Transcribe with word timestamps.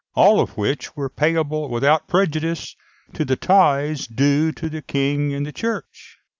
all 0.15 0.39
of 0.39 0.57
which 0.57 0.95
were 0.95 1.11
payable 1.11 1.69
without 1.69 2.07
prejudice 2.07 2.75
to 3.13 3.23
the 3.23 3.35
tithes 3.35 4.07
due 4.07 4.51
to 4.51 4.67
the 4.67 4.81
King 4.81 5.31
and 5.31 5.45
the 5.45 5.51
Church. 5.51 6.17